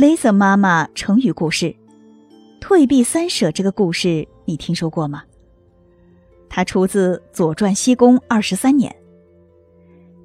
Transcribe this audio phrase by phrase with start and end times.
[0.00, 1.76] Lisa 妈妈成语故事
[2.58, 5.24] “退避三舍”这个故事你听说过吗？
[6.48, 8.96] 它出自《左传》西宫二十三年。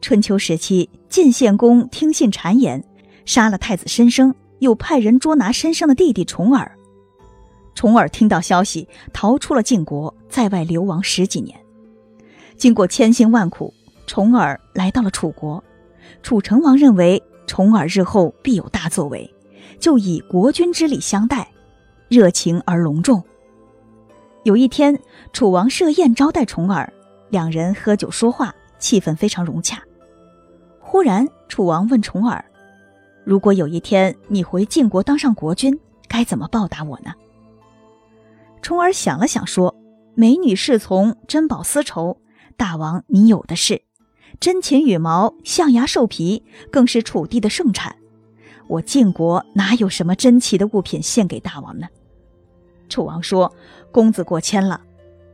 [0.00, 2.82] 春秋时期，晋献公听信谗言，
[3.26, 6.72] 杀了太子申生，又派人捉拿申生的弟弟重耳。
[7.74, 11.54] 重耳听到消息，逃出了晋国，在外流亡十几年。
[12.56, 13.74] 经过千辛万苦，
[14.06, 15.62] 重耳来到了楚国。
[16.22, 19.30] 楚成王认为重耳日后必有大作为。
[19.78, 21.48] 就以国君之礼相待，
[22.08, 23.22] 热情而隆重。
[24.44, 24.98] 有一天，
[25.32, 26.90] 楚王设宴招待重耳，
[27.30, 29.82] 两人喝酒说话，气氛非常融洽。
[30.80, 32.42] 忽然，楚王问重耳
[33.24, 37.12] ：“如果有一天你回晋国当上国君，该怎么报答我呢？”
[38.62, 39.74] 重耳想了想说
[40.16, 42.18] ：“美女侍从，珍宝丝绸，
[42.56, 43.82] 大王你有的是；
[44.40, 47.96] 珍禽羽毛，象牙兽皮，更是楚地的盛产。”
[48.68, 51.88] 我晋国哪有什么珍奇的物品献给大王呢？
[52.88, 53.52] 楚王说
[53.90, 54.80] ：“公子过谦了，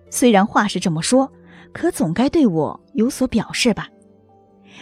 [0.08, 1.30] 虽然话是这么说，
[1.72, 3.88] 可总该对我有所表示吧？”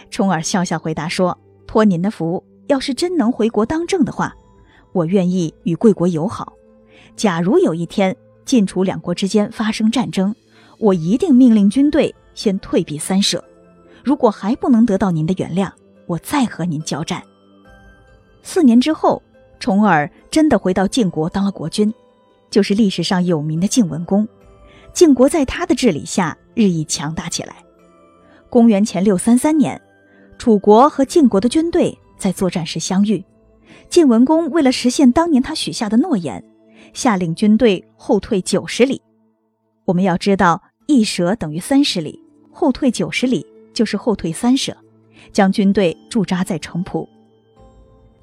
[0.09, 4.35] 重耳笑笑回答说：“托您的福，要是真能回国当政的话，
[4.91, 6.53] 我愿意与贵国友好。
[7.15, 10.33] 假如有一天晋楚两国之间发生战争，
[10.77, 13.43] 我一定命令军队先退避三舍。
[14.03, 15.71] 如果还不能得到您的原谅，
[16.05, 17.23] 我再和您交战。”
[18.43, 19.23] 四年之后，
[19.57, 21.91] 重耳真的回到晋国当了国君，
[22.49, 24.27] 就是历史上有名的晋文公。
[24.93, 27.55] 晋国在他的治理下日益强大起来。
[28.49, 29.81] 公元前六三三年，
[30.37, 33.23] 楚国和晋国的军队在作战时相遇。
[33.89, 36.43] 晋文公为了实现当年他许下的诺言，
[36.93, 39.01] 下令军队后退九十里。
[39.85, 42.21] 我们要知道，一舍等于三十里，
[42.51, 44.75] 后退九十里就是后退三舍，
[45.31, 47.07] 将军队驻扎在城濮。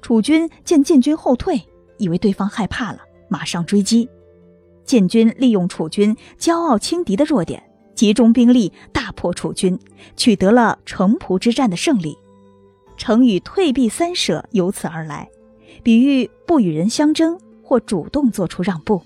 [0.01, 1.61] 楚军见晋军后退，
[1.97, 2.99] 以为对方害怕了，
[3.29, 4.09] 马上追击。
[4.83, 7.63] 晋军利用楚军骄傲轻敌的弱点，
[7.95, 9.79] 集中兵力大破楚军，
[10.17, 12.17] 取得了城濮之战的胜利。
[12.97, 15.29] 成语“退避三舍”由此而来，
[15.81, 19.01] 比喻不与人相争或主动做出让步。